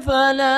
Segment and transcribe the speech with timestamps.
[0.00, 0.52] على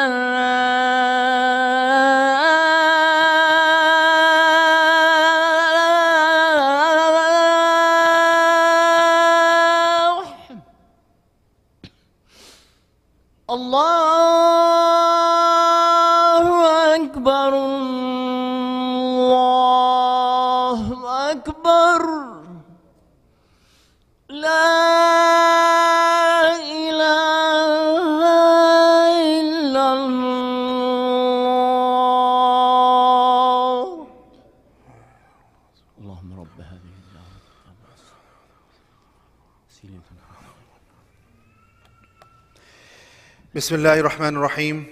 [43.64, 44.86] بسم الله الرحمن الرحيم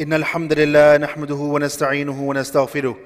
[0.00, 2.96] إن الحمد لله نحمده ونستعينه ونستغفره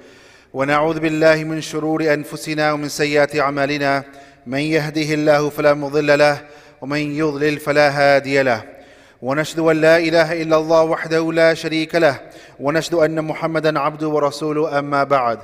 [0.55, 4.05] ونعوذ بالله من شرور أنفسنا ومن سيئات أعمالنا
[4.47, 6.39] من يهده الله فلا مضل له
[6.81, 8.63] ومن يضلل فلا هادي له
[9.23, 12.21] ونشهد أن لا إله إلا الله وحده لا شريك له
[12.61, 15.39] ونشهد أن محمدا عبده ورسوله أما بعد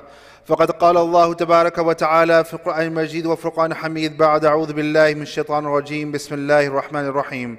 [0.46, 5.64] فقد قال الله تبارك وتعالى في القرآن المجيد وفرقان حميد بعد أعوذ بالله من الشيطان
[5.66, 7.58] الرجيم بسم الله الرحمن الرحيم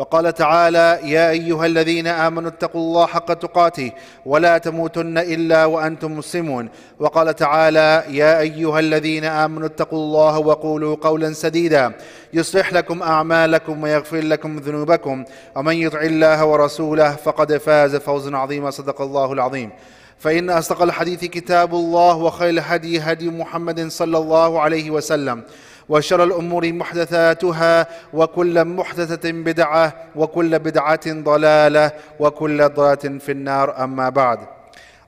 [0.00, 3.92] وقال تعالى يا أيها الذين آمنوا اتقوا الله حق تقاته
[4.26, 6.68] ولا تموتن إلا وأنتم مسلمون.
[6.98, 11.92] وقال تعالى يا أيها الذين آمنوا اتقوا الله وقولوا قولا سديدا
[12.32, 15.24] يصلح لكم أعمالكم ويغفر لكم ذنوبكم.
[15.56, 19.70] ومن يطع الله ورسوله فقد فاز فوزا عظيما صدق الله العظيم.
[20.18, 25.42] فإن أصدق الحديث كتاب الله وخير الهدي هدي محمد صلى الله عليه وسلم.
[25.90, 34.38] وشر الأمور محدثاتها وكل محدثة بدعة وكل بدعة ضلالة وكل ضلالة في النار أما بعد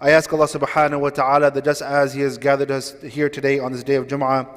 [0.01, 3.61] I ask Allah subhanahu wa ta'ala that just as He has gathered us here today
[3.61, 4.49] on this day of Jum'ah,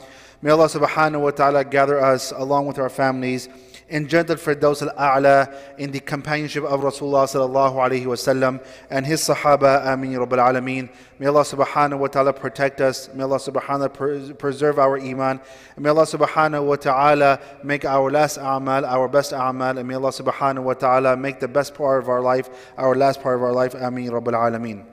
[0.42, 3.48] may Allah subhanahu wa ta'ala gather us along with our families
[3.88, 9.86] in Jannat al-Firdaus al-A'la in the companionship of Rasulullah sallallahu alayhi wasallam and his Sahaba,
[9.86, 10.90] Ameen Ya Rabbil Alameen.
[11.20, 13.10] May Allah subhanahu wa ta'ala protect us.
[13.14, 15.40] May Allah subhanahu wa preserve our iman.
[15.78, 19.78] May Allah subhanahu wa ta'ala make our last a'mal our best a'mal.
[19.78, 23.22] And may Allah subhanahu wa ta'ala make the best part of our life our last
[23.22, 23.76] part of our life.
[23.76, 24.86] Ameen Ya Rabbil Alameen.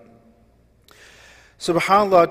[1.58, 2.30] Subhanallah,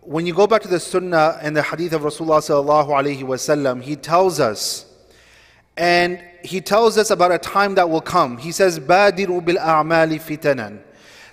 [0.00, 3.82] when you go back to the Sunnah and the Hadith of Rasulullah sallallahu alaihi wasallam,
[3.82, 4.89] he tells us,
[5.76, 8.36] and he tells us about a time that will come.
[8.38, 10.80] He says, "Badiru bil a'mali fitanan."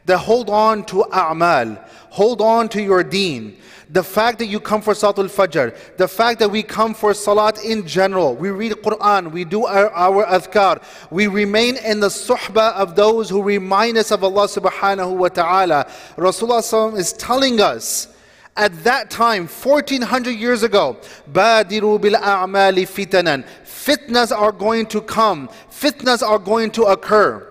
[0.05, 3.57] That hold on to a'mal, hold on to your deen.
[3.89, 7.63] The fact that you come for Salatul Fajr, the fact that we come for Salat
[7.63, 12.73] in general, we read Quran, we do our, our adhkar, we remain in the suhbah
[12.73, 15.89] of those who remind us of Allah subhanahu wa ta'ala.
[16.17, 18.13] Rasulullah is telling us
[18.57, 20.97] at that time, 1400 years ago,
[21.31, 23.45] Badiru bil a'mali fitanan.
[23.87, 27.47] Fitnas are going to come, fitnas are going to occur.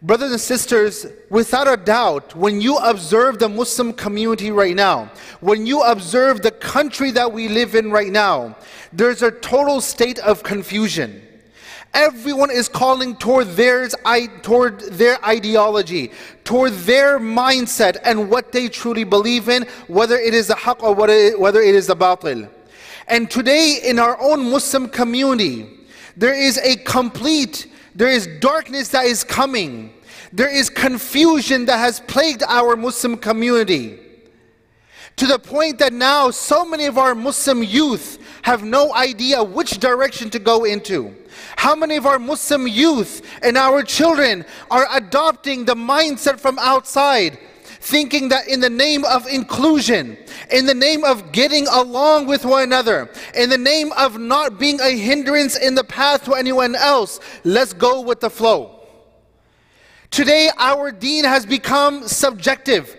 [0.00, 5.66] Brothers and sisters, without a doubt, when you observe the Muslim community right now, when
[5.66, 8.56] you observe the country that we live in right now,
[8.90, 11.20] there's a total state of confusion.
[11.92, 13.94] Everyone is calling toward theirs,
[14.40, 16.10] toward their ideology,
[16.44, 20.94] toward their mindset and what they truly believe in, whether it is the haqq or
[20.94, 22.48] whether it is the batil.
[23.10, 25.68] And today in our own Muslim community,
[26.16, 29.92] there is a complete there is darkness that is coming.
[30.32, 33.98] There is confusion that has plagued our Muslim community.
[35.16, 39.78] To the point that now so many of our Muslim youth have no idea which
[39.78, 41.14] direction to go into.
[41.56, 47.38] How many of our Muslim youth and our children are adopting the mindset from outside,
[47.80, 50.16] thinking that in the name of inclusion,
[50.50, 54.80] in the name of getting along with one another, in the name of not being
[54.80, 58.80] a hindrance in the path to anyone else, let's go with the flow.
[60.10, 62.96] Today, our deen has become subjective.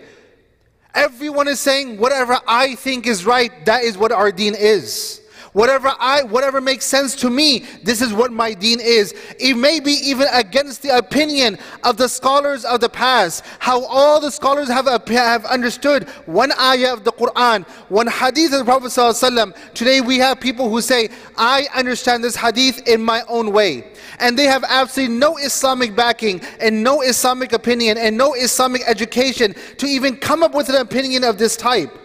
[0.94, 5.21] Everyone is saying, whatever I think is right, that is what our deen is.
[5.52, 9.14] Whatever I, whatever makes sense to me, this is what my deen is.
[9.38, 13.44] It may be even against the opinion of the scholars of the past.
[13.58, 18.60] How all the scholars have, have understood one ayah of the Quran, one hadith of
[18.60, 19.54] the Prophet ﷺ.
[19.74, 23.92] Today we have people who say, I understand this hadith in my own way.
[24.20, 29.54] And they have absolutely no Islamic backing and no Islamic opinion and no Islamic education
[29.76, 31.98] to even come up with an opinion of this type.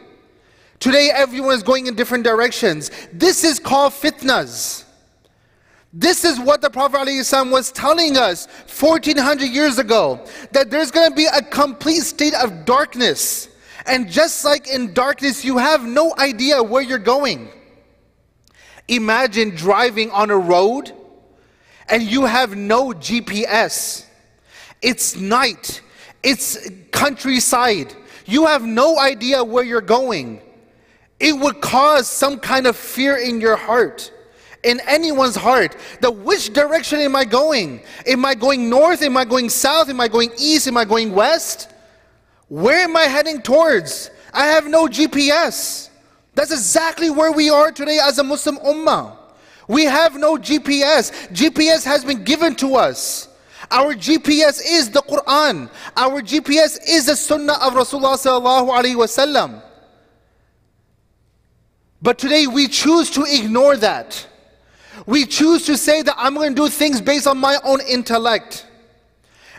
[0.79, 2.91] Today, everyone is going in different directions.
[3.11, 4.83] This is called fitnas.
[5.91, 8.45] This is what the Prophet ﷺ was telling us
[8.79, 13.49] 1400 years ago that there's going to be a complete state of darkness.
[13.87, 17.49] And just like in darkness, you have no idea where you're going.
[18.87, 20.93] Imagine driving on a road
[21.89, 24.05] and you have no GPS.
[24.81, 25.81] It's night,
[26.21, 27.95] it's countryside.
[28.25, 30.41] You have no idea where you're going
[31.19, 34.11] it would cause some kind of fear in your heart
[34.63, 37.81] in anyone's heart that which direction am i going?
[38.05, 39.01] Am i going north?
[39.01, 39.89] Am i going south?
[39.89, 40.67] Am i going east?
[40.67, 41.71] Am i going west?
[42.49, 44.09] Where am i heading towards?
[44.33, 45.89] I have no gps
[46.35, 49.17] that's exactly where we are today as a muslim ummah.
[49.67, 53.29] We have no gps gps has been given to us.
[53.69, 55.69] Our GPS is the Quran.
[55.97, 59.61] Our GPS is the Sunnah of Rasulullah sallallahu alaihi wasallam.
[62.07, 64.25] But today we choose to ignore that.
[65.05, 68.65] We choose to say that I'm going to do things based on my own intellect.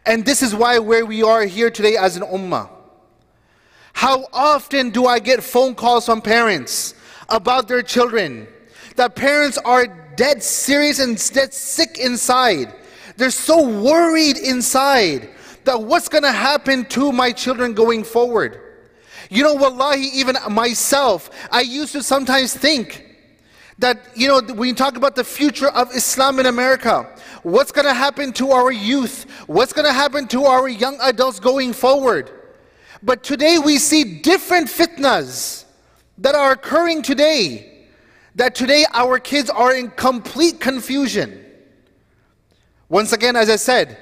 [0.06, 2.70] And this is why where we are here today as an ummah.
[3.93, 6.94] How often do I get phone calls from parents
[7.28, 8.48] about their children?
[8.96, 9.86] That parents are
[10.17, 12.74] dead serious and dead sick inside.
[13.19, 15.28] They're so worried inside
[15.64, 18.68] that what's going to happen to my children going forward?
[19.31, 23.05] You know, wallahi, even myself, I used to sometimes think
[23.79, 27.08] that, you know, when you talk about the future of Islam in America,
[27.43, 29.27] what's going to happen to our youth?
[29.47, 32.31] What's going to happen to our young adults going forward?
[33.03, 35.65] But today we see different fitnas
[36.19, 37.87] that are occurring today.
[38.35, 41.44] That today our kids are in complete confusion.
[42.89, 43.99] Once again, as I said,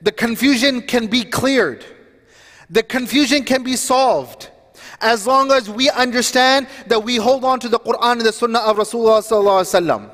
[0.00, 1.84] the confusion can be cleared,
[2.70, 4.50] the confusion can be solved
[5.01, 8.59] as long as we understand that we hold on to the Quran and the Sunnah
[8.59, 10.09] of Rasulullah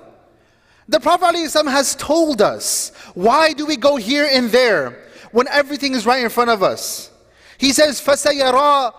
[0.88, 5.00] The Prophet ﷺ has told us, why do we go here and there
[5.32, 7.12] when everything is right in front of us?
[7.58, 8.94] He says, فَسَيَرَى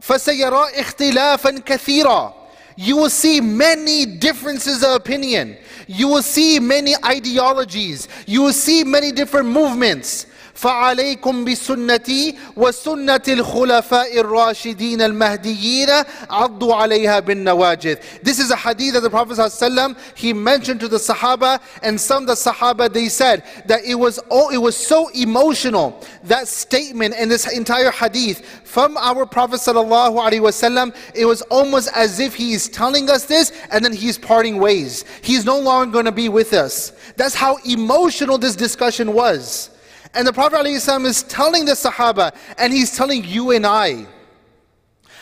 [0.00, 2.34] فَسَيَرَى اخْتِلَافًا كَثِيرًا
[2.76, 5.56] You will see many differences of opinion.
[5.86, 8.08] You will see many ideologies.
[8.26, 10.26] You will see many different movements.
[10.54, 15.88] فعليكم بسنتي وسنة الخلفاء الراشدين المهديين
[16.30, 17.96] عضوا عليها بالنواجذ.
[18.22, 22.24] This is a hadith that the Prophet ﷺ, he mentioned to the Sahaba and some
[22.24, 27.14] of the Sahaba they said that it was oh, it was so emotional that statement
[27.16, 32.68] and this entire hadith from our Prophet ﷺ it was almost as if he is
[32.68, 35.04] telling us this and then he's parting ways.
[35.22, 36.92] He's no longer going to be with us.
[37.16, 39.70] That's how emotional this discussion was.
[40.15, 44.07] And the Prophet ﷺ is telling the Sahaba, and he's telling you and I.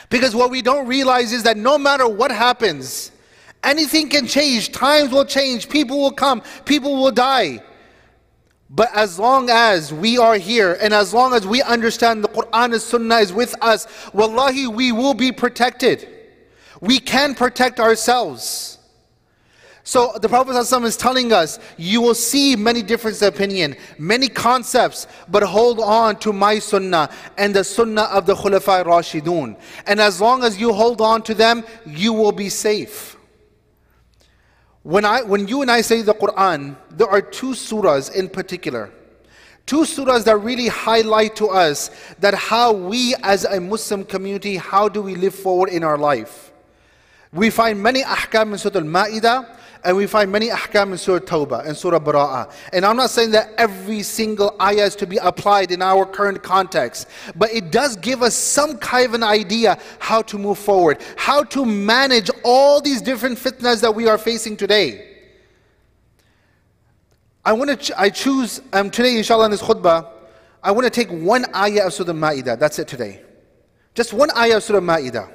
[0.09, 3.11] Because what we don't realize is that no matter what happens,
[3.63, 7.63] anything can change, times will change, people will come, people will die.
[8.69, 12.73] But as long as we are here and as long as we understand the Quran
[12.73, 16.07] and Sunnah is with us, wallahi, we will be protected.
[16.81, 18.77] We can protect ourselves.
[19.85, 25.43] So the Prophet is telling us, you will see many different opinion, many concepts, but
[25.43, 29.59] hold on to my sunnah and the sunnah of the Khulafa Rashidun.
[29.85, 33.17] And as long as you hold on to them, you will be safe.
[34.83, 38.89] When, I, when you and I say the Quran, there are two surahs in particular.
[39.65, 44.87] Two surahs that really highlight to us that how we as a Muslim community, how
[44.87, 46.51] do we live forward in our life.
[47.33, 51.65] We find many ahkam in Surah Al-Ma'idah, and we find many ahkam in Surah Tawbah
[51.65, 52.51] and Surah Bara'ah.
[52.71, 56.41] And I'm not saying that every single ayah is to be applied in our current
[56.41, 61.01] context, but it does give us some kind of an idea how to move forward,
[61.17, 65.09] how to manage all these different fitnas that we are facing today.
[67.45, 70.07] I want to, ch- I choose um, today, inshallah, in this khutbah,
[70.63, 72.57] I want to take one ayah of Surah Ma'idah.
[72.57, 73.21] That's it today.
[73.95, 75.29] Just one ayah of Surah Ma'idah.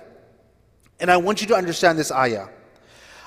[1.00, 2.48] And I want you to understand this ayah.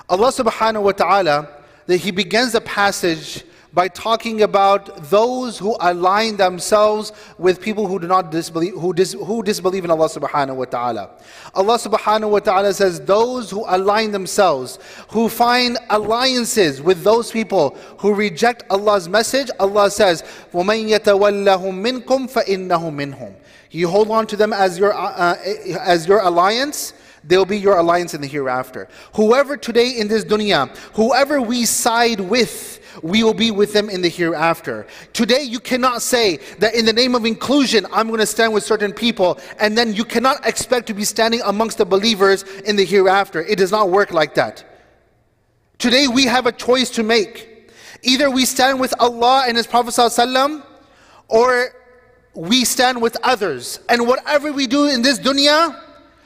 [0.09, 1.49] Allah subhanahu wa ta'ala,
[1.85, 7.99] that He begins the passage by talking about those who align themselves with people who
[7.99, 11.09] do not disbelieve, who, dis, who disbelieve in Allah subhanahu wa ta'ala.
[11.53, 14.79] Allah subhanahu wa ta'ala says, those who align themselves,
[15.09, 22.31] who find alliances with those people who reject Allah's message, Allah says, وَمَن يَتَوَلَّهُم مِّنكُمْ
[22.31, 23.35] فَإِنَّهُ مِنْهُمْ
[23.69, 25.35] You hold on to them as your, uh,
[25.81, 26.93] as your alliance,
[27.24, 28.88] They'll be your alliance in the hereafter.
[29.14, 34.02] Whoever today in this dunya, whoever we side with, we will be with them in
[34.02, 34.86] the hereafter.
[35.12, 38.64] Today, you cannot say that in the name of inclusion, I'm going to stand with
[38.64, 42.84] certain people, and then you cannot expect to be standing amongst the believers in the
[42.84, 43.42] hereafter.
[43.42, 44.64] It does not work like that.
[45.78, 47.70] Today, we have a choice to make.
[48.02, 49.98] Either we stand with Allah and His Prophet,
[51.28, 51.68] or
[52.34, 53.80] we stand with others.
[53.88, 55.80] And whatever we do in this dunya,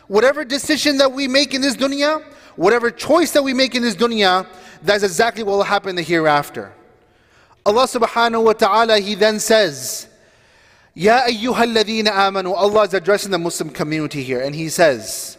[0.07, 2.21] Whatever decision that we make in this dunya,
[2.55, 4.45] whatever choice that we make in this dunya,
[4.83, 6.73] that's exactly what will happen in the hereafter.
[7.65, 10.07] Allah subhanahu wa ta'ala, He then says,
[10.93, 12.53] Ya ayyuhalladhina amanu.
[12.55, 15.37] Allah is addressing the Muslim community here, and He says,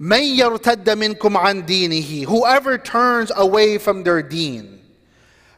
[0.00, 4.80] من يرتد منكم عن دينه Whoever turns away from their deen.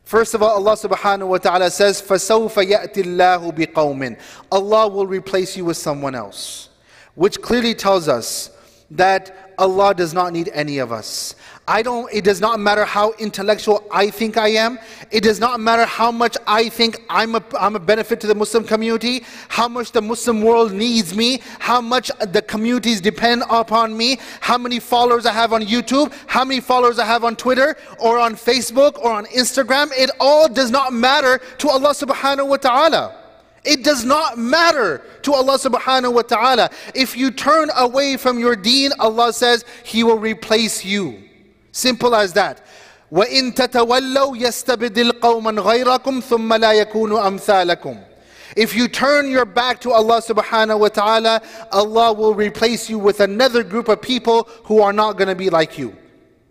[0.04, 4.18] First of all, Allah subhanahu wa ta'ala says, فَسَوْفَ يَأْتِ اللَّهُ بِقَوْمٍ
[4.50, 6.70] Allah will replace you with someone else
[7.15, 8.51] which clearly tells us
[8.91, 11.35] that Allah does not need any of us.
[11.67, 14.77] I don't, it does not matter how intellectual I think I am.
[15.09, 18.35] It does not matter how much I think I'm a, I'm a benefit to the
[18.35, 23.97] Muslim community, how much the Muslim world needs me, how much the communities depend upon
[23.97, 27.75] me, how many followers I have on YouTube, how many followers I have on Twitter
[27.99, 29.91] or on Facebook or on Instagram.
[29.97, 33.24] It all does not matter to Allah subhanahu wa ta'ala.
[33.64, 36.70] It does not matter to Allah subhanahu wa ta'ala.
[36.94, 41.22] If you turn away from your deen, Allah says He will replace you.
[41.72, 42.64] Simple as that.
[43.12, 48.04] وَإِن تَتَوَلَّوْا يَسْتَبْدِلْ قَوْمًا غَيْرَكُمْ ثُمَّ لَا يَكُونُ أَمْثَالَكُمْ
[48.56, 51.42] If you turn your back to Allah subhanahu wa ta'ala,
[51.72, 55.50] Allah will replace you with another group of people who are not going to be
[55.50, 55.94] like you.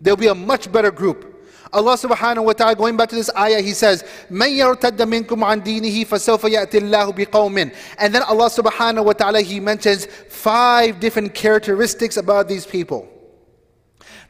[0.00, 1.33] There'll be a much better group.
[1.74, 5.62] Allah subhanahu wa ta'ala, going back to this ayah, He says, مَن يَرْتَدَّ مِنْكُمْ عَنْ
[5.62, 11.34] دِينِهِ فَسَوْفَ يَأْتِ اللَّهُ بِقَوْمٍ And then Allah subhanahu wa ta'ala, He mentions five different
[11.34, 13.08] characteristics about these people.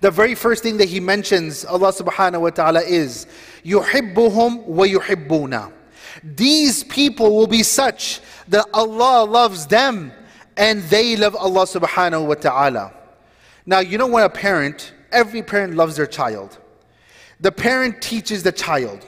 [0.00, 3.26] The very first thing that He mentions, Allah subhanahu wa ta'ala, is
[3.64, 5.72] يُحِبُّهُمْ وَيُحِبُّونَ
[6.22, 10.12] These people will be such that Allah loves them
[10.56, 12.92] and they love Allah subhanahu wa ta'ala.
[13.64, 16.58] Now, you know when a parent, every parent loves their child.
[17.39, 19.05] The parent teaches the child.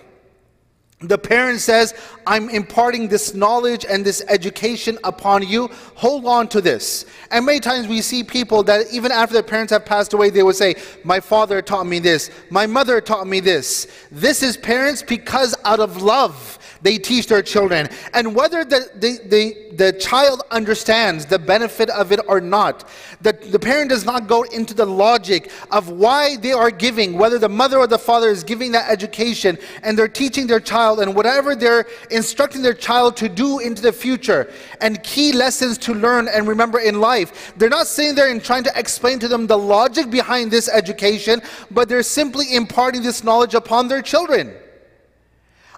[1.02, 1.94] The parent says,
[2.26, 5.70] I'm imparting this knowledge and this education upon you.
[5.94, 7.06] Hold on to this.
[7.30, 10.42] And many times we see people that even after their parents have passed away, they
[10.42, 10.74] would say,
[11.04, 13.86] My father taught me this, my mother taught me this.
[14.12, 17.90] This is parents because out of love they teach their children.
[18.14, 22.88] And whether the, the, the, the child understands the benefit of it or not,
[23.22, 27.40] the, the parent does not go into the logic of why they are giving, whether
[27.40, 31.16] the mother or the father is giving that education and they're teaching their child and
[31.16, 34.52] whatever they're instructing their child to do into the future
[34.82, 37.54] and key lessons to learn and remember in life.
[37.58, 41.42] They're not sitting there and trying to explain to them the logic behind this education,
[41.72, 44.54] but they're simply imparting this knowledge upon their children.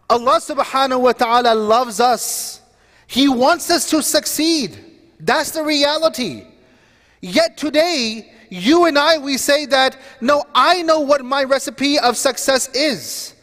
[0.10, 2.62] Allah subhanahu wa ta'ala loves us.
[3.06, 4.78] He wants us to succeed.
[5.20, 6.46] That's the reality.
[7.22, 12.18] Yet today, you and I, we say that, no, I know what my recipe of
[12.18, 13.36] success is.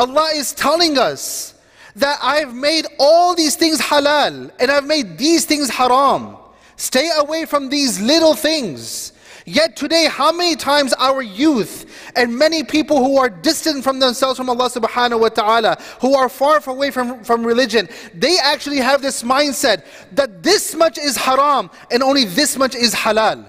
[0.00, 1.54] Allah is telling us
[1.96, 6.38] that I've made all these things halal and I've made these things haram.
[6.76, 9.12] Stay away from these little things.
[9.44, 11.84] Yet today, how many times our youth
[12.16, 16.30] and many people who are distant from themselves from Allah subhanahu wa ta'ala, who are
[16.30, 21.68] far away from, from religion, they actually have this mindset that this much is haram
[21.90, 23.44] and only this much is halal.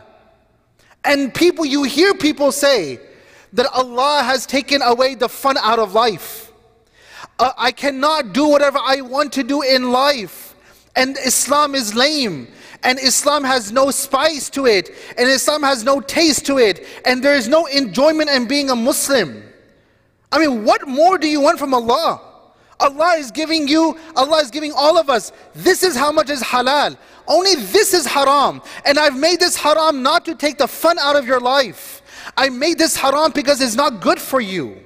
[1.06, 3.00] And people, you hear people say
[3.54, 6.52] that Allah has taken away the fun out of life.
[7.40, 10.56] Uh, I cannot do whatever I want to do in life.
[10.96, 12.48] And Islam is lame
[12.84, 17.24] and Islam has no spice to it, and Islam has no taste to it, and
[17.24, 19.44] there is no enjoyment in being a Muslim.
[20.32, 22.22] I mean, what more do you want from Allah?
[22.82, 26.42] Allah is giving you, Allah is giving all of us, this is how much is
[26.42, 26.98] halal.
[27.28, 28.62] Only this is haram.
[28.86, 32.02] And I've made this haram not to take the fun out of your life.
[32.36, 34.78] I made this haram because it's not good for you.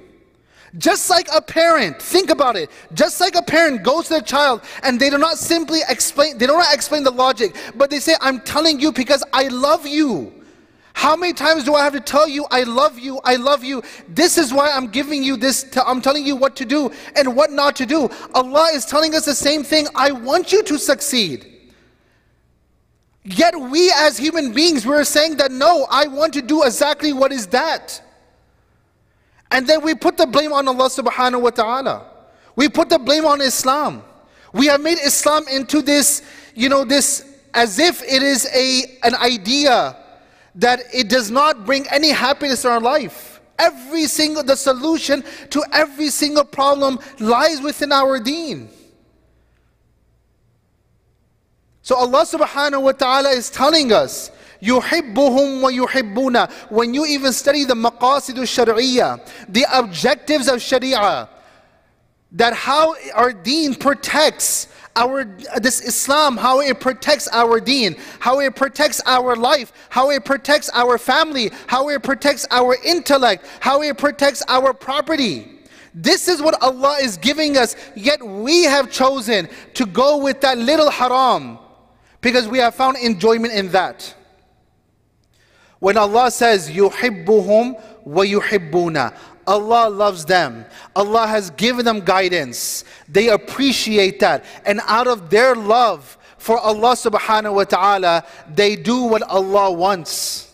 [0.78, 2.70] Just like a parent, think about it.
[2.92, 6.46] Just like a parent goes to their child and they do not simply explain, they
[6.46, 10.32] do not explain the logic, but they say, I'm telling you because I love you.
[10.96, 13.82] How many times do I have to tell you, I love you, I love you?
[14.08, 17.52] This is why I'm giving you this, I'm telling you what to do and what
[17.52, 18.08] not to do.
[18.34, 19.86] Allah is telling us the same thing.
[19.94, 21.52] I want you to succeed.
[23.24, 27.30] Yet we as human beings, we're saying that no, I want to do exactly what
[27.30, 28.00] is that.
[29.50, 32.06] And then we put the blame on Allah subhanahu wa ta'ala.
[32.56, 34.02] We put the blame on Islam.
[34.54, 36.22] We have made Islam into this,
[36.54, 39.98] you know, this as if it is a an idea
[40.55, 43.39] that it does not bring any happiness in our life.
[43.57, 48.69] Every single the solution to every single problem lies within our deen.
[51.83, 57.73] So Allah subhanahu wa ta'ala is telling us يحبهم ويحبون when you even study the
[57.73, 61.27] maqasid al-shari'ah the objectives of sharia
[62.31, 65.23] that how our deen protects our
[65.59, 70.69] this Islam, how it protects our deen, how it protects our life, how it protects
[70.73, 75.59] our family, how it protects our intellect, how it protects our property.
[75.93, 80.57] This is what Allah is giving us, yet we have chosen to go with that
[80.57, 81.59] little haram
[82.21, 84.15] because we have found enjoyment in that.
[85.79, 90.64] When Allah says, يُحِبُّهُمْ وَيُحِبُّونَ Allah loves them.
[90.94, 92.84] Allah has given them guidance.
[93.08, 94.44] They appreciate that.
[94.64, 100.52] And out of their love for Allah subhanahu wa ta'ala, they do what Allah wants.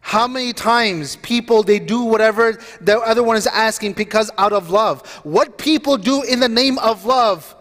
[0.00, 4.68] How many times people they do whatever the other one is asking because out of
[4.68, 5.06] love.
[5.22, 7.54] What people do in the name of love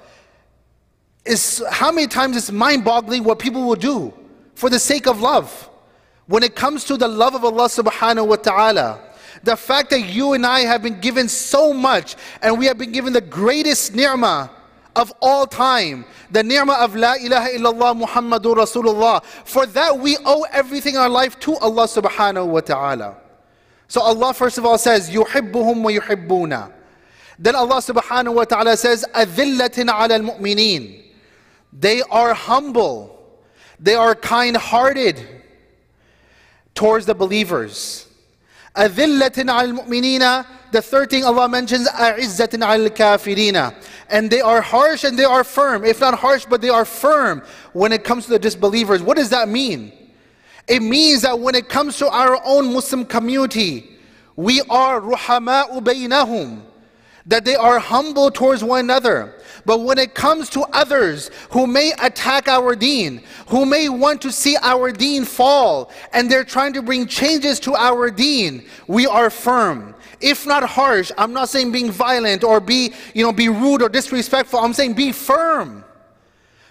[1.24, 4.12] is how many times it's mind-boggling what people will do
[4.56, 5.70] for the sake of love.
[6.26, 9.11] When it comes to the love of Allah subhanahu wa ta'ala,
[9.43, 12.93] the fact that you and I have been given so much and we have been
[12.93, 14.51] given the greatest ni'mah
[14.97, 19.23] of all time, the ni'mah of La ilaha illallah Muhammadur Rasulullah.
[19.25, 23.17] For that we owe everything in our life to Allah subhanahu wa ta'ala.
[23.89, 26.73] So Allah first of all says, يُحِبُّهُمْ وَيُحِبُّونَ
[27.39, 31.03] Then Allah subhanahu wa ta'ala says, أَذِلَّةٍ عَلَى الْمُؤْمِنِينَ
[31.73, 33.13] They are humble.
[33.79, 35.21] They are kind-hearted
[36.75, 38.07] towards the believers.
[38.76, 40.46] Adillatin al.
[40.72, 43.76] The third thing Allah mentions, a'izzatin al.
[44.10, 45.84] And they are harsh and they are firm.
[45.84, 49.02] If not harsh, but they are firm when it comes to the disbelievers.
[49.02, 49.92] What does that mean?
[50.68, 53.98] It means that when it comes to our own Muslim community,
[54.36, 56.62] we are ruhama'u بينهم
[57.26, 59.36] that they are humble towards one another.
[59.66, 64.32] But when it comes to others who may attack our deen, who may want to
[64.32, 69.30] see our deen fall, and they're trying to bring changes to our deen, we are
[69.30, 69.96] firm.
[70.20, 73.90] If not harsh, I'm not saying being violent or be, you know, be rude or
[73.90, 74.60] disrespectful.
[74.60, 75.84] I'm saying be firm.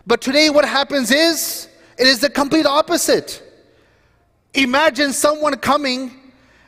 [0.06, 3.42] But today what happens is, it is the complete opposite.
[4.54, 6.12] Imagine someone coming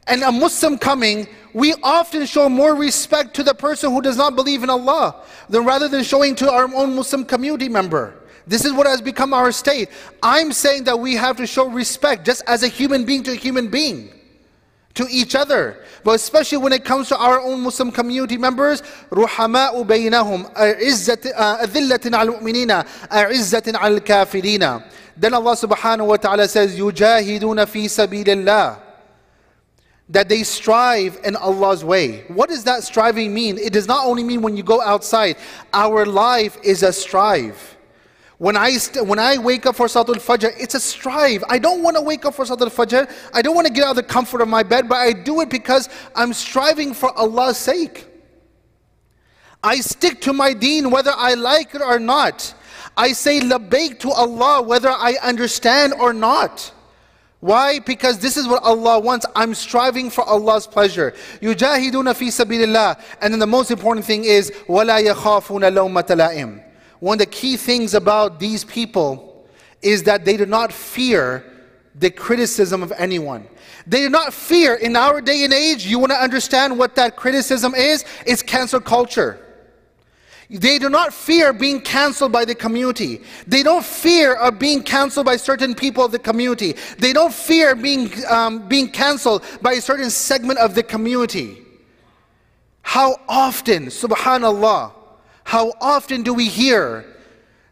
[0.07, 4.36] and a Muslim coming, we often show more respect to the person who does not
[4.36, 8.14] believe in Allah than rather than showing to our own Muslim community member.
[8.46, 9.90] This is what has become our state.
[10.24, 13.36] I'm saying that we have to show respect just as a human being to a
[13.36, 14.10] human being,
[14.94, 15.84] to each other.
[16.04, 22.40] But especially when it comes to our own Muslim community members, رُحَمَاءُ بَيْنَهُمْ أَذِلَّةٍ عَلى
[22.40, 24.84] الْمُؤْمِنِينَ أَعِزَّةٍ عَلى الْكَافِرِينَ
[25.18, 28.81] Then Allah subhanahu wa ta'ala says, يُجَاهِدُونَ فِي سَبِيلِ اللَّهِ
[30.13, 32.25] that they strive in Allah's way.
[32.29, 33.57] What does that striving mean?
[33.57, 35.37] It does not only mean when you go outside.
[35.73, 37.79] Our life is a strive.
[38.37, 41.43] When I, when I wake up for Salatul Fajr, it's a strive.
[41.49, 43.11] I don't want to wake up for Salatul Fajr.
[43.33, 45.41] I don't want to get out of the comfort of my bed, but I do
[45.41, 48.07] it because I'm striving for Allah's sake.
[49.63, 52.53] I stick to my deen whether I like it or not.
[52.97, 56.73] I say labbaik to Allah whether I understand or not.
[57.42, 57.80] Why?
[57.80, 59.26] Because this is what Allah wants.
[59.36, 61.14] I'm striving for Allah's pleasure.
[61.42, 66.64] يُجَاهِدُونَ فِي سَبِيلِ اللَّهِ And then the most important thing is وَلَا يَخَافُونَ لَوْمَةَ لَائِمٍ
[67.00, 69.48] One of the key things about these people
[69.84, 71.44] is that they do not fear
[71.94, 73.48] the criticism of anyone.
[73.86, 77.16] They do not fear, in our day and age, you want to understand what that
[77.16, 78.04] criticism is?
[78.26, 79.40] It's cancel culture.
[80.53, 83.23] They do not fear being canceled by the community.
[83.47, 86.77] They don't fear of being canceled by certain people of the community.
[86.99, 91.63] They don't fear being, um, being canceled by a certain segment of the community.
[92.83, 94.93] How often, subhanallah,
[95.45, 97.07] how often do we hear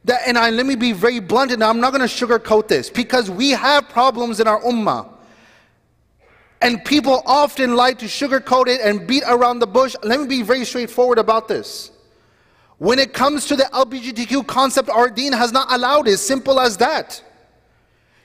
[0.05, 2.88] that, and I, let me be very blunt and I'm not going to sugarcoat this
[2.88, 5.07] because we have problems in our ummah.
[6.62, 9.95] And people often like to sugarcoat it and beat around the bush.
[10.03, 11.90] Let me be very straightforward about this.
[12.81, 16.16] When it comes to the LGBTQ concept, our deen has not allowed it.
[16.16, 17.23] Simple as that.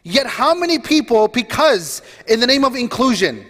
[0.01, 3.45] Yet, how many people, because in the name of inclusion,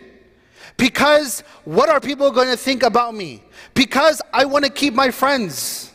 [0.78, 3.44] because what are people going to think about me?
[3.76, 5.94] Because I want to keep my friends,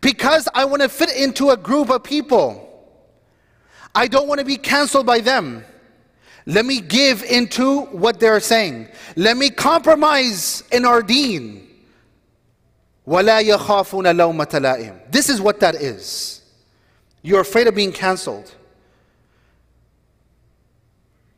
[0.00, 2.60] because I want to fit into a group of people,
[3.92, 5.64] I don't want to be canceled by them.
[6.46, 8.86] Let me give into what they're saying.
[9.16, 11.63] Let me compromise in our deen.
[13.07, 16.41] وَلَا يَخَافُونَ لَوْمَةَ لَائِمٍ This is what that is.
[17.21, 18.53] You're afraid of being cancelled.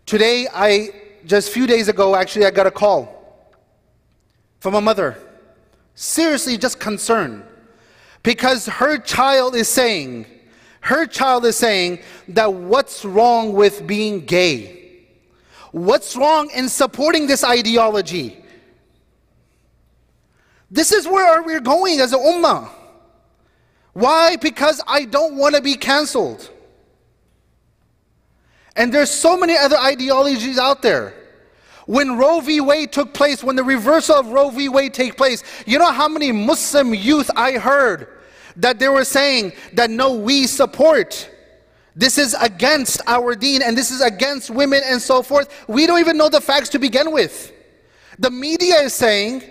[0.06, 0.90] Today, I,
[1.26, 3.48] just a few days ago, actually, I got a call
[4.60, 5.18] from a mother.
[5.96, 7.44] Seriously, just concerned.
[8.24, 10.26] Because her child is saying,
[10.82, 15.06] her child is saying that what's wrong with being gay?
[15.72, 18.38] What's wrong in supporting this ideology?
[20.71, 22.69] This is where we're going as a ummah.
[23.93, 24.37] Why?
[24.37, 26.51] Because I don't want to be canceled.
[28.75, 31.15] And there's so many other ideologies out there.
[31.87, 32.61] When Roe v.
[32.61, 34.69] Wade took place, when the reversal of Roe v.
[34.69, 38.09] Wade take place, you know how many Muslim youth I heard
[38.57, 41.31] that they were saying that no, we support.
[41.95, 45.65] This is against our deen and this is against women and so forth.
[45.69, 47.53] We don't even know the facts to begin with.
[48.19, 49.43] The media is saying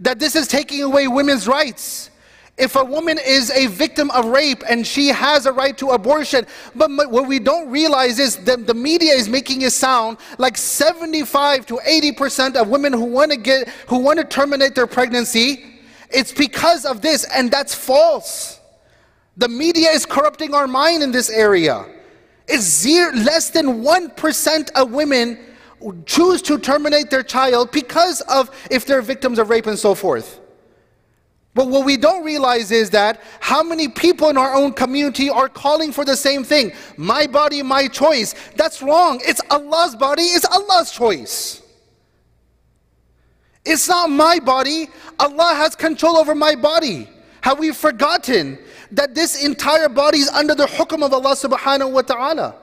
[0.00, 2.10] that this is taking away women's rights.
[2.58, 6.46] If a woman is a victim of rape and she has a right to abortion,
[6.74, 11.64] but what we don't realize is that the media is making it sound like 75
[11.66, 15.64] to 80% of women who want to get who want to terminate their pregnancy,
[16.10, 18.60] it's because of this, and that's false.
[19.38, 21.86] The media is corrupting our mind in this area.
[22.46, 25.38] It's zero, less than 1% of women
[26.06, 30.40] choose to terminate their child because of if they're victims of rape and so forth.
[31.52, 35.48] But what we don't realize is that how many people in our own community are
[35.48, 38.34] calling for the same thing my body, my choice.
[38.56, 39.20] That's wrong.
[39.24, 41.62] It's Allah's body, it's Allah's choice.
[43.64, 44.88] It's not my body.
[45.18, 47.08] Allah has control over my body.
[47.42, 48.58] Have we forgotten
[48.92, 52.54] that this entire body is under the hukum of Allah subhanahu wa ta'ala?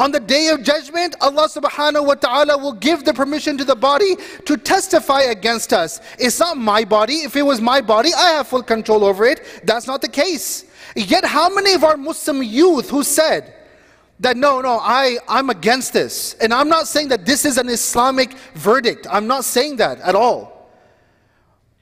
[0.00, 3.76] On the day of judgment, Allah subhanahu wa ta'ala will give the permission to the
[3.76, 6.00] body to testify against us.
[6.18, 7.16] It's not my body.
[7.16, 9.60] If it was my body, I have full control over it.
[9.64, 10.64] That's not the case.
[10.96, 13.52] Yet, how many of our Muslim youth who said,
[14.20, 16.32] that no, no, I, I'm against this.
[16.40, 19.06] And I'm not saying that this is an Islamic verdict.
[19.10, 20.70] I'm not saying that at all.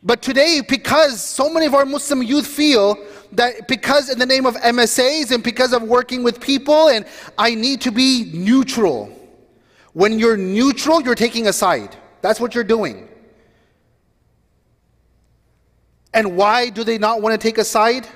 [0.02, 2.96] But today, because so many of our Muslim youth feel
[3.33, 7.05] that because in the name of MSAs and because of working with people, and
[7.37, 9.11] I need to be neutral.
[9.93, 11.95] When you're neutral, you're taking a side.
[12.21, 13.09] That's what you're doing.
[16.13, 18.07] And why do they not want to take a side?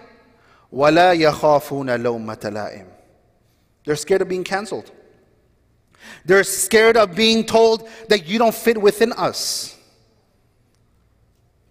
[0.74, 2.86] وَلَا يَخَافُونَ لَوْمَةَ لَائِمٍ
[3.86, 4.92] They're scared of being canceled.
[6.26, 9.78] They're scared of being told that you don't fit within us.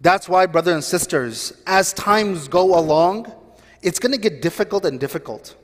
[0.02, 3.32] That's why, brothers and sisters, as times go along,
[3.82, 5.54] it's going to get difficult and difficult.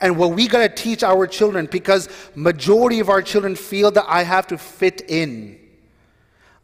[0.00, 4.04] And what we got to teach our children, because majority of our children feel that
[4.06, 5.58] I have to fit in.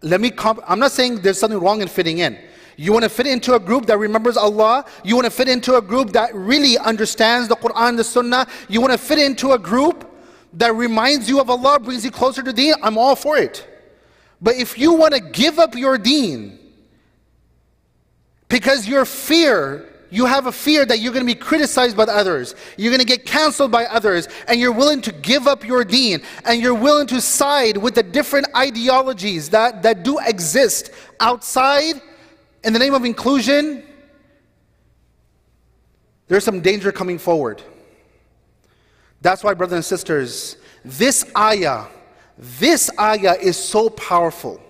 [0.00, 0.30] Let me.
[0.30, 2.38] Comp- I'm not saying there's something wrong in fitting in.
[2.76, 4.84] You want to fit into a group that remembers Allah.
[5.02, 8.46] You want to fit into a group that really understands the Quran, and the Sunnah.
[8.68, 10.08] You want to fit into a group
[10.52, 12.74] that reminds you of Allah, brings you closer to Deen.
[12.80, 13.68] I'm all for it.
[14.40, 16.60] But if you want to give up your Deen
[18.52, 22.54] because your fear you have a fear that you're going to be criticized by others,
[22.76, 26.20] you're going to get canceled by others, and you're willing to give up your deen,
[26.44, 31.94] and you're willing to side with the different ideologies that, that do exist outside
[32.62, 33.82] in the name of inclusion,
[36.28, 37.62] there's some danger coming forward.
[39.22, 41.86] That's why, brothers and sisters, this ayah,
[42.36, 44.60] this ayah is so powerful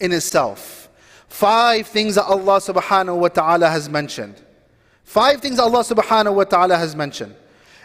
[0.00, 0.85] in itself.
[1.28, 4.40] Five things that Allah subhanahu wa ta'ala has mentioned.
[5.04, 7.34] Five things Allah subhanahu wa ta'ala has mentioned.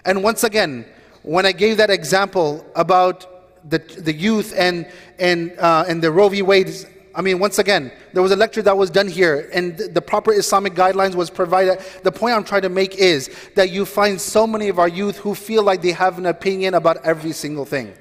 [0.05, 0.85] And once again,
[1.23, 6.29] when I gave that example about the, the youth and, and, uh, and the Roe
[6.29, 6.41] v.
[6.41, 6.71] Wade,
[7.13, 10.33] I mean, once again, there was a lecture that was done here and the proper
[10.33, 11.79] Islamic guidelines was provided.
[12.03, 15.17] The point I'm trying to make is that you find so many of our youth
[15.17, 17.93] who feel like they have an opinion about every single thing.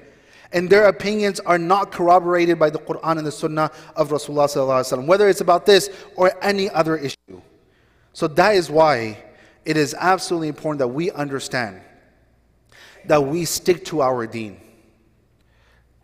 [0.53, 5.29] And their opinions are not corroborated by the Quran and the Sunnah of Rasulullah, whether
[5.29, 7.41] it's about this or any other issue.
[8.13, 9.23] So that is why
[9.63, 11.81] it is absolutely important that we understand
[13.05, 14.59] that we stick to our deen.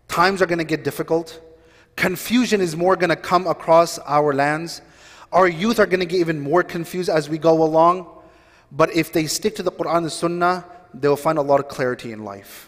[0.07, 1.39] Times are going to get difficult.
[1.95, 4.81] Confusion is more going to come across our lands.
[5.31, 8.07] Our youth are going to get even more confused as we go along.
[8.71, 11.67] But if they stick to the Quran and Sunnah, they will find a lot of
[11.67, 12.66] clarity in life.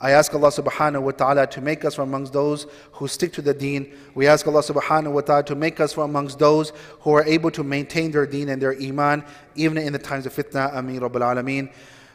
[0.00, 3.42] I ask Allah subhanahu wa ta'ala to make us from amongst those who stick to
[3.42, 3.94] the deen.
[4.14, 7.50] We ask Allah subhanahu wa ta'ala to make us from amongst those who are able
[7.52, 10.74] to maintain their deen and their iman even in the times of fitna.
[10.74, 11.70] Ameen Rabbil Alameen.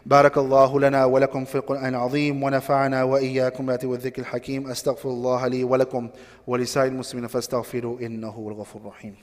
[0.05, 5.63] بارك الله لنا ولكم في القرآن العظيم ونفعنا وإياكم بآياته والذكر الحكيم أستغفر الله لي
[5.63, 6.09] ولكم
[6.47, 9.15] ولسائر المسلمين فاستغفروا إنه هو الغفور الرحيم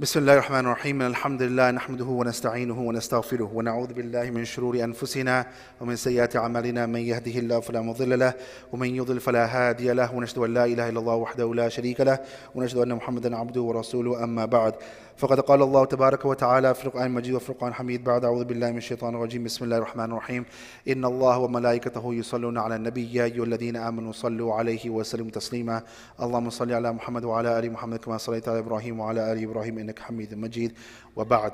[0.00, 1.02] بسم الله الرحمن الرحيم.
[1.02, 5.46] الحمد لله نحمده ونستعينه ونستغفره ونعوذ بالله من شرور أنفسنا
[5.80, 6.86] ومن سيئات أعمالنا.
[6.86, 8.34] من يهده الله فلا مضل له
[8.72, 10.14] ومن يضلل فلا هادي له.
[10.14, 12.18] ونشهد أن لا إله إلا الله وحده لا شريك له
[12.54, 14.24] ونشهد أن محمدا عبده ورسوله.
[14.24, 14.74] أما بعد
[15.16, 18.76] فقد قال الله تبارك وتعالى في القرآن المجيد وفي القرآن الحميد بعد أعوذ بالله من
[18.76, 19.44] الشيطان الرجيم.
[19.44, 20.44] بسم الله الرحمن الرحيم.
[20.88, 23.14] إن الله وملائكته يصلون على النبي.
[23.14, 25.82] يا أيها الذين آمنوا صلوا عليه وسلموا تسليما.
[26.22, 29.99] اللهم صل على محمد وعلى آل محمد كما صليت على إبراهيم وعلى آل إبراهيم إنك
[29.99, 30.73] حميد مجيد
[31.15, 31.53] وبعد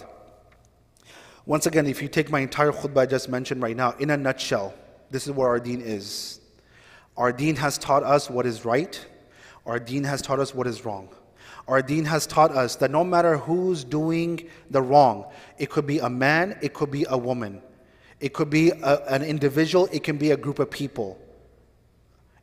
[1.45, 4.17] Once again, if you take my entire khutbah I just mentioned right now, in a
[4.17, 4.73] nutshell,
[5.09, 6.39] this is what our deen is.
[7.17, 9.03] Our deen has taught us what is right.
[9.65, 11.09] Our deen has taught us what is wrong.
[11.67, 15.25] Our deen has taught us that no matter who's doing the wrong,
[15.57, 17.61] it could be a man, it could be a woman,
[18.19, 21.19] it could be a, an individual, it can be a group of people.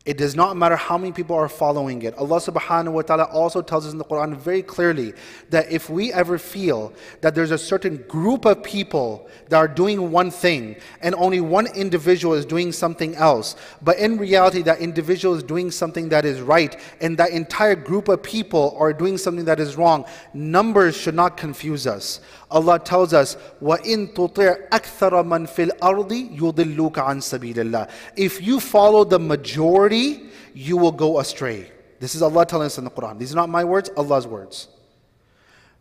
[0.07, 2.15] It does not matter how many people are following it.
[2.15, 5.15] Allah subhanahu wa ta'ala also tells us in the Quran very clearly
[5.51, 10.13] that if we ever feel that there's a certain group of people that are doing
[10.13, 15.35] one thing and only one individual is doing something else, but in reality that individual
[15.35, 19.45] is doing something that is right and that entire group of people are doing something
[19.45, 22.21] that is wrong, numbers should not confuse us.
[22.49, 28.61] Allah tells us, وَإِن تُطِعْ أَكْثَرَ مَنْ فِي الْأَرْضِ يُضِلُّكَ عَنْ سَبِيلِ اللَّهِ If you
[28.61, 31.72] follow the majority, you will go astray.
[32.00, 33.20] This is Allah telling us in the Quran.
[33.20, 34.68] These are not my words, Allah's words.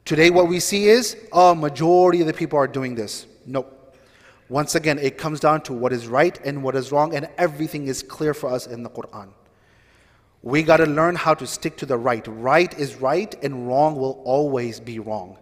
[0.04, 3.26] Today what we see is, a majority of the people are doing this.
[3.46, 3.96] Nope.
[4.48, 7.86] Once again, it comes down to what is right and what is wrong, and everything
[7.86, 9.28] is clear for us in the Quran.
[10.42, 12.26] We got to learn how to stick to the right.
[12.26, 15.36] Right is right, and wrong will always be wrong.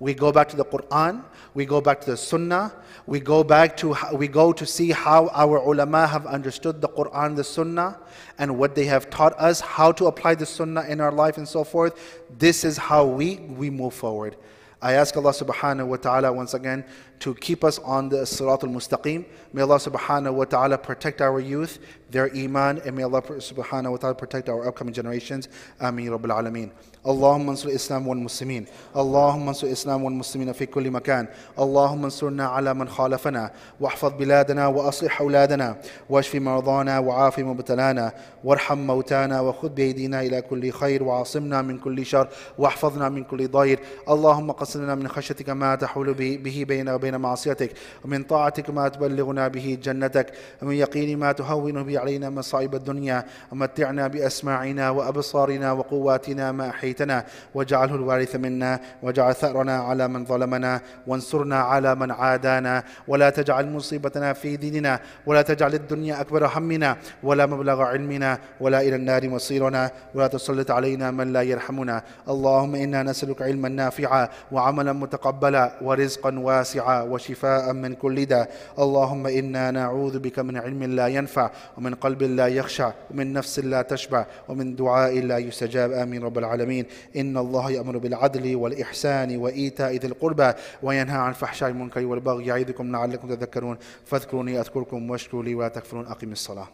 [0.00, 2.72] We go back to the Quran, we go back to the Sunnah,
[3.08, 7.36] we go back to we go to see how our ulama have understood the Quran,
[7.36, 7.98] the Sunnah,
[8.36, 11.48] and what they have taught us, how to apply the Sunnah in our life and
[11.48, 11.98] so forth.
[12.38, 14.36] This is how we we move forward.
[14.82, 16.84] I ask Allah subhanahu wa ta'ala once again
[17.19, 19.23] to keep us on the Sirat al Mustaqim.
[19.53, 23.97] May Allah subhanahu wa ta'ala protect our youth, their iman, and may Allah subhanahu wa
[23.97, 25.47] ta'ala protect our upcoming generations.
[25.79, 26.71] Ameen Rabbil Alameen.
[27.07, 31.27] اللهم انصر الاسلام والمسلمين اللهم انصر الاسلام والمسلمين في كل مكان
[31.59, 35.77] اللهم انصرنا على من خالفنا واحفظ بلادنا واصلح اولادنا
[36.09, 38.11] واشف مرضانا وعاف مبتلانا
[38.43, 43.79] وارحم موتانا وخذ بايدينا الى كل خير وعاصمنا من كل شر واحفظنا من كل ضير
[44.09, 47.70] اللهم قسم لنا من خشيتك ما تحول به به بيننا وبين معصيتك
[48.04, 50.26] ومن طاعتك ما تبلغنا به جنتك
[50.62, 57.94] ومن يقين ما تهون به علينا مصائب الدنيا ومتعنا بأسماعنا وأبصارنا وقواتنا ما أحيتنا واجعله
[57.94, 64.56] الوارث منا واجعل ثأرنا على من ظلمنا وانصرنا على من عادانا ولا تجعل مصيبتنا في
[64.56, 70.70] ديننا ولا تجعل الدنيا أكبر همنا ولا مبلغ علمنا ولا إلى النار مصيرنا ولا تسلط
[70.70, 72.02] علينا من لا يرحمنا.
[72.28, 76.97] اللهم إنا نسألك علما نافعا وعملا متقبلا ورزقا واسعا.
[77.02, 78.50] وشفاء من كل داء.
[78.78, 83.82] اللهم إنا نعوذ بك من علم لا ينفع ومن قلب لا يخشع ومن نفس لا
[83.82, 85.92] تشبع ومن دعاء لا يستجاب.
[85.92, 86.86] آمين رب العالمين.
[87.16, 93.34] إن الله يأمر بالعدل والإحسان وإيتاء ذي القربى وينهى عن الفحشاء والمنكر والبغي يعظكم لعلكم
[93.34, 93.78] تذكرون.
[94.06, 96.68] فاذكروني أذكركم واشكروا لي ولا تكفرون أقم الصلاة.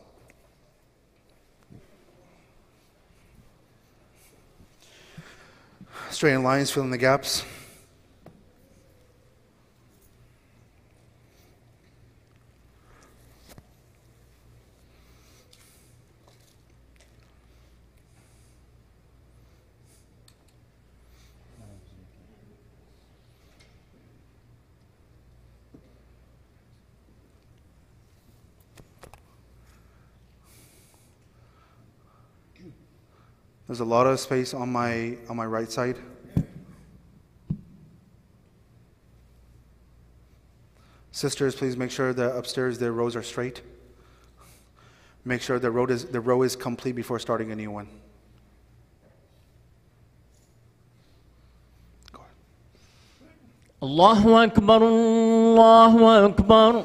[6.10, 7.42] Straighten lines, fill in the gaps.
[33.74, 35.98] There's a lot of space on my, on my right side.
[41.10, 43.62] Sisters, please make sure that upstairs their rows are straight.
[45.24, 47.88] Make sure the, row is, the row is complete before starting a new one.
[53.82, 56.84] Allahu Akbar, Allahu Akbar.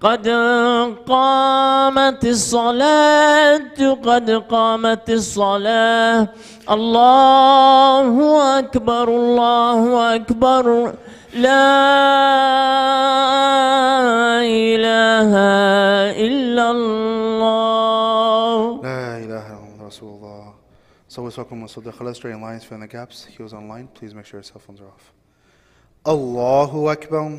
[0.00, 0.28] قد
[1.08, 6.28] قامت الصلاة قد قامت الصلاة
[6.70, 10.94] الله أكبر الله أكبر
[11.34, 11.66] لا
[14.40, 15.32] إله
[16.16, 17.20] إلا الله
[18.80, 20.54] La ilaha illallah Rasulullah.
[21.08, 23.26] So we welcome Masud Khala straight lines fill in the gaps.
[23.26, 23.88] He was online.
[23.88, 25.12] Please make sure your cell phones are off.
[26.06, 27.38] Allahu Akbar.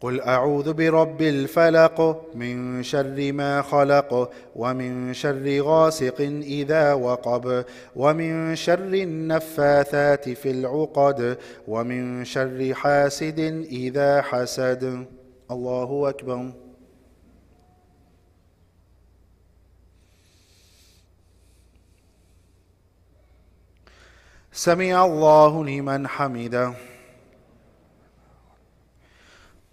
[0.00, 7.64] قل أعوذ برب الفلق من شر ما خلق ومن شر غاسق إذا وقب
[7.96, 13.38] ومن شر النفاثات في العقد ومن شر حاسد
[13.70, 15.06] إذا حسد
[15.50, 16.52] الله أكبر.
[24.52, 26.87] سمع الله لمن حمده.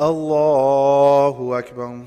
[0.00, 1.98] الله أكبر.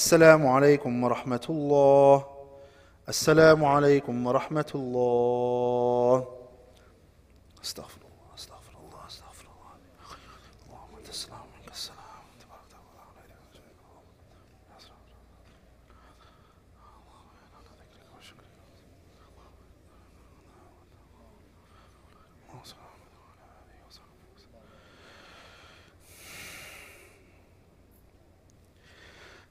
[0.00, 2.24] السلام عليكم ورحمة الله.
[3.08, 6.28] السلام عليكم ورحمة الله.
[7.64, 8.00] استغفر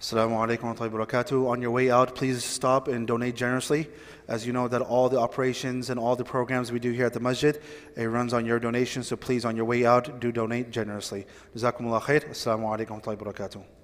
[0.10, 1.50] Assalamu alaikum wa rahmatullahi wa barakatuh.
[1.50, 3.88] On your way out, please stop and donate generously.
[4.28, 7.14] As you know that all the operations and all the programs we do here at
[7.14, 7.62] the masjid,
[7.96, 9.04] it runs on your donation.
[9.04, 11.28] So please, on your way out, do donate generously.
[11.56, 12.28] Jazakumullah khair.
[12.28, 13.79] Assalamu alaikum wa barakatuh.